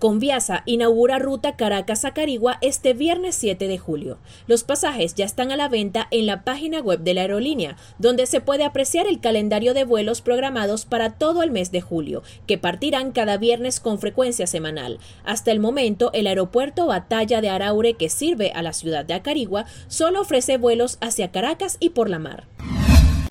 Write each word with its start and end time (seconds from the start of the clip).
Conviasa 0.00 0.62
inaugura 0.64 1.18
ruta 1.18 1.56
Caracas 1.56 2.06
a 2.06 2.14
Carigua 2.14 2.56
este 2.62 2.94
viernes 2.94 3.34
7 3.34 3.68
de 3.68 3.76
julio. 3.76 4.16
Los 4.46 4.64
pasajes 4.64 5.14
ya 5.14 5.26
están 5.26 5.52
a 5.52 5.58
la 5.58 5.68
venta 5.68 6.08
en 6.10 6.24
la 6.24 6.42
página 6.42 6.80
web 6.80 7.00
de 7.00 7.12
la 7.12 7.20
aerolínea, 7.20 7.76
donde 7.98 8.24
se 8.24 8.40
puede 8.40 8.64
apreciar 8.64 9.06
el 9.06 9.20
calendario 9.20 9.74
de 9.74 9.84
vuelos 9.84 10.22
programados 10.22 10.86
para 10.86 11.10
todo 11.10 11.42
el 11.42 11.50
mes 11.50 11.70
de 11.70 11.82
julio, 11.82 12.22
que 12.46 12.56
partirán 12.56 13.12
cada 13.12 13.36
viernes 13.36 13.78
con 13.78 13.98
frecuencia 13.98 14.46
semanal. 14.46 15.00
Hasta 15.22 15.50
el 15.50 15.60
momento, 15.60 16.10
el 16.14 16.28
aeropuerto 16.28 16.86
Batalla 16.86 17.42
de 17.42 17.50
Araure, 17.50 17.92
que 17.92 18.08
sirve 18.08 18.52
a 18.54 18.62
la 18.62 18.72
ciudad 18.72 19.04
de 19.04 19.12
Acarigua, 19.12 19.66
solo 19.88 20.22
ofrece 20.22 20.56
vuelos 20.56 20.96
hacia 21.02 21.30
Caracas 21.30 21.76
y 21.78 21.90
por 21.90 22.08
la 22.08 22.18
mar. 22.18 22.46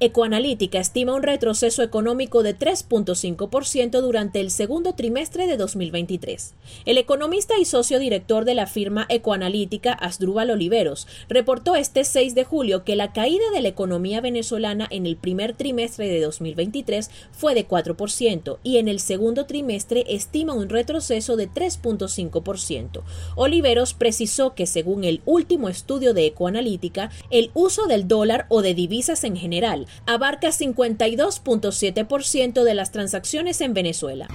Ecoanalítica 0.00 0.80
estima 0.80 1.14
un 1.14 1.22
retroceso 1.22 1.80
económico 1.80 2.42
de 2.42 2.58
3.5% 2.58 4.00
durante 4.00 4.40
el 4.40 4.50
segundo 4.50 4.94
trimestre 4.94 5.46
de 5.46 5.56
2023. 5.56 6.54
El 6.84 6.98
economista 6.98 7.54
y 7.60 7.64
socio 7.64 8.00
director 8.00 8.44
de 8.44 8.56
la 8.56 8.66
firma 8.66 9.06
Ecoanalítica, 9.08 9.92
Asdrúbal 9.92 10.50
Oliveros, 10.50 11.06
reportó 11.28 11.76
este 11.76 12.02
6 12.02 12.34
de 12.34 12.42
julio 12.42 12.82
que 12.82 12.96
la 12.96 13.12
caída 13.12 13.44
de 13.54 13.60
la 13.60 13.68
economía 13.68 14.20
venezolana 14.20 14.88
en 14.90 15.06
el 15.06 15.14
primer 15.14 15.54
trimestre 15.54 16.08
de 16.08 16.20
2023 16.20 17.08
fue 17.30 17.54
de 17.54 17.68
4% 17.68 18.58
y 18.64 18.78
en 18.78 18.88
el 18.88 18.98
segundo 18.98 19.46
trimestre 19.46 20.04
estima 20.08 20.54
un 20.54 20.70
retroceso 20.70 21.36
de 21.36 21.48
3.5%. 21.48 23.02
Oliveros 23.36 23.94
precisó 23.94 24.56
que 24.56 24.66
según 24.66 25.04
el 25.04 25.22
último 25.24 25.68
estudio 25.68 26.14
de 26.14 26.26
Ecoanalítica, 26.26 27.12
el 27.30 27.52
uso 27.54 27.86
del 27.86 28.08
dólar 28.08 28.46
o 28.48 28.60
de 28.60 28.74
divisas 28.74 29.22
en 29.22 29.36
general 29.36 29.83
abarca 30.06 30.48
52.7% 30.48 32.62
de 32.62 32.74
las 32.74 32.92
transacciones 32.92 33.60
en 33.60 33.74
Venezuela. 33.74 34.28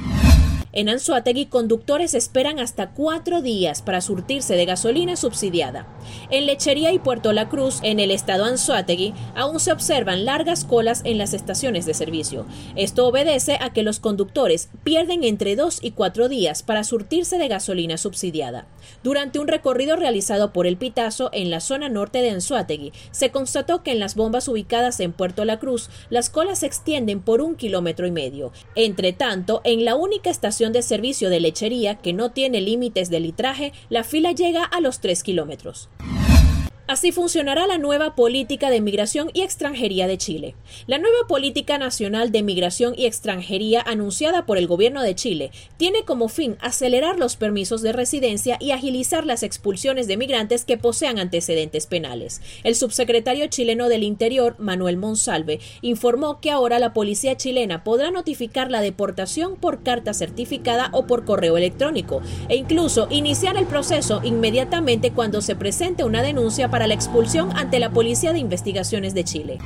En 0.71 0.87
Anzuategui, 0.87 1.47
conductores 1.47 2.13
esperan 2.13 2.59
hasta 2.59 2.91
cuatro 2.91 3.41
días 3.41 3.81
para 3.81 4.01
surtirse 4.01 4.55
de 4.55 4.65
gasolina 4.65 5.15
subsidiada. 5.15 5.87
En 6.29 6.45
Lechería 6.45 6.91
y 6.91 6.99
Puerto 6.99 7.33
La 7.33 7.49
Cruz, 7.49 7.79
en 7.81 7.99
el 7.99 8.11
estado 8.11 8.45
Anzuategui, 8.45 9.15
aún 9.35 9.59
se 9.59 9.71
observan 9.71 10.25
largas 10.25 10.65
colas 10.65 11.01
en 11.05 11.17
las 11.17 11.33
estaciones 11.33 11.87
de 11.87 11.95
servicio. 11.95 12.45
Esto 12.75 13.07
obedece 13.07 13.57
a 13.59 13.73
que 13.73 13.81
los 13.81 13.99
conductores 13.99 14.69
pierden 14.83 15.23
entre 15.23 15.55
dos 15.55 15.79
y 15.81 15.91
cuatro 15.91 16.29
días 16.29 16.61
para 16.61 16.83
surtirse 16.83 17.39
de 17.39 17.47
gasolina 17.47 17.97
subsidiada. 17.97 18.67
Durante 19.01 19.39
un 19.39 19.47
recorrido 19.47 19.95
realizado 19.95 20.53
por 20.53 20.67
el 20.67 20.77
Pitazo 20.77 21.31
en 21.33 21.49
la 21.49 21.61
zona 21.61 21.89
norte 21.89 22.21
de 22.21 22.29
Anzuategui, 22.29 22.93
se 23.09 23.31
constató 23.31 23.81
que 23.81 23.91
en 23.91 23.99
las 23.99 24.13
bombas 24.13 24.47
ubicadas 24.47 24.99
en 24.99 25.13
Puerto 25.13 25.45
La 25.45 25.57
Cruz, 25.57 25.89
las 26.11 26.29
colas 26.29 26.59
se 26.59 26.67
extienden 26.67 27.21
por 27.21 27.41
un 27.41 27.55
kilómetro 27.55 28.05
y 28.05 28.11
medio. 28.11 28.51
Entre 28.75 29.13
tanto, 29.13 29.61
en 29.63 29.83
la 29.83 29.95
única 29.95 30.29
estación 30.29 30.58
de 30.59 30.81
servicio 30.81 31.29
de 31.29 31.39
lechería 31.39 31.95
que 31.95 32.11
no 32.11 32.31
tiene 32.31 32.59
límites 32.59 33.09
de 33.09 33.21
litraje, 33.21 33.71
la 33.89 34.03
fila 34.03 34.33
llega 34.33 34.65
a 34.65 34.81
los 34.81 34.99
3 34.99 35.23
kilómetros. 35.23 35.87
Así 36.89 37.11
funcionará 37.11 37.67
la 37.67 37.77
nueva 37.77 38.15
política 38.15 38.71
de 38.71 38.81
migración 38.81 39.29
y 39.35 39.43
extranjería 39.43 40.07
de 40.07 40.17
Chile. 40.17 40.55
La 40.87 40.97
nueva 40.97 41.27
política 41.27 41.77
nacional 41.77 42.31
de 42.31 42.41
migración 42.41 42.95
y 42.97 43.05
extranjería 43.05 43.83
anunciada 43.85 44.47
por 44.47 44.57
el 44.57 44.65
gobierno 44.65 45.03
de 45.03 45.13
Chile 45.13 45.51
tiene 45.77 46.03
como 46.03 46.29
fin 46.29 46.57
acelerar 46.61 47.19
los 47.19 47.35
permisos 47.35 47.83
de 47.83 47.93
residencia 47.93 48.57
y 48.59 48.71
agilizar 48.71 49.23
las 49.27 49.43
expulsiones 49.43 50.07
de 50.07 50.17
migrantes 50.17 50.65
que 50.65 50.79
posean 50.79 51.19
antecedentes 51.19 51.85
penales. 51.85 52.41
El 52.63 52.73
subsecretario 52.73 53.45
chileno 53.49 53.87
del 53.87 54.01
Interior, 54.01 54.55
Manuel 54.57 54.97
Monsalve, 54.97 55.59
informó 55.83 56.41
que 56.41 56.49
ahora 56.49 56.79
la 56.79 56.93
policía 56.93 57.37
chilena 57.37 57.83
podrá 57.83 58.09
notificar 58.09 58.71
la 58.71 58.81
deportación 58.81 59.57
por 59.57 59.83
carta 59.83 60.15
certificada 60.15 60.89
o 60.93 61.05
por 61.05 61.23
correo 61.23 61.55
electrónico 61.55 62.23
e 62.47 62.55
incluso 62.55 63.05
iniciar 63.11 63.57
el 63.57 63.67
proceso 63.67 64.21
inmediatamente 64.23 65.11
cuando 65.11 65.41
se 65.41 65.55
presente 65.55 66.03
una 66.03 66.23
denuncia 66.23 66.67
para 66.71 66.78
para 66.79 66.87
la 66.87 66.93
expulsión 66.93 67.49
ante 67.57 67.77
la 67.77 67.89
Policía 67.89 68.31
de 68.31 68.39
Investigaciones 68.39 69.13
de 69.13 69.25
Chile. 69.25 69.57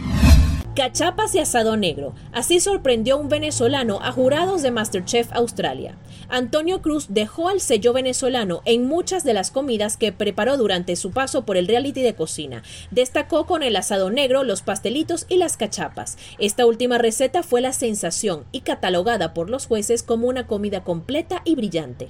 Cachapas 0.76 1.36
y 1.36 1.40
asado 1.40 1.78
negro. 1.78 2.16
Así 2.32 2.60
sorprendió 2.60 3.20
un 3.20 3.30
venezolano 3.30 4.00
a 4.02 4.12
jurados 4.12 4.64
de 4.64 4.72
Masterchef 4.72 5.32
Australia. 5.32 5.96
Antonio 6.28 6.82
Cruz 6.82 7.06
dejó 7.10 7.50
al 7.50 7.62
sello 7.62 7.94
venezolano 7.94 8.64
en 8.66 8.88
muchas 8.88 9.24
de 9.24 9.36
las 9.36 9.52
comidas 9.52 9.96
que 9.96 10.12
preparó 10.12 10.58
durante 10.58 10.96
su 10.96 11.12
paso 11.12 11.46
por 11.46 11.56
el 11.56 11.68
reality 11.68 12.02
de 12.02 12.16
cocina. 12.16 12.64
Destacó 12.90 13.46
con 13.46 13.62
el 13.62 13.76
asado 13.76 14.10
negro, 14.10 14.44
los 14.44 14.64
pastelitos 14.64 15.28
y 15.30 15.38
las 15.38 15.56
cachapas. 15.56 16.18
Esta 16.40 16.66
última 16.66 16.98
receta 16.98 17.44
fue 17.44 17.62
la 17.62 17.74
sensación 17.74 18.46
y 18.52 18.62
catalogada 18.62 19.36
por 19.36 19.52
los 19.52 19.68
jueces 19.68 20.02
como 20.02 20.26
una 20.26 20.48
comida 20.48 20.84
completa 20.84 21.44
y 21.46 21.54
brillante. 21.54 22.10